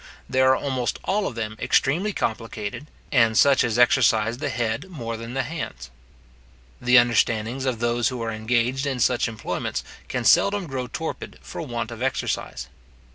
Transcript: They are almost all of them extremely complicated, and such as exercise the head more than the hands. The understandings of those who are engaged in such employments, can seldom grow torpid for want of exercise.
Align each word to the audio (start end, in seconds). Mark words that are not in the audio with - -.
They 0.27 0.41
are 0.41 0.55
almost 0.55 0.97
all 1.03 1.27
of 1.27 1.35
them 1.35 1.55
extremely 1.59 2.11
complicated, 2.11 2.87
and 3.11 3.37
such 3.37 3.63
as 3.63 3.77
exercise 3.77 4.39
the 4.39 4.49
head 4.49 4.89
more 4.89 5.15
than 5.15 5.35
the 5.35 5.43
hands. 5.43 5.91
The 6.81 6.97
understandings 6.97 7.65
of 7.65 7.77
those 7.77 8.07
who 8.07 8.19
are 8.23 8.31
engaged 8.31 8.87
in 8.87 8.99
such 8.99 9.27
employments, 9.27 9.83
can 10.07 10.25
seldom 10.25 10.65
grow 10.65 10.87
torpid 10.87 11.37
for 11.43 11.61
want 11.61 11.91
of 11.91 12.01
exercise. 12.01 12.67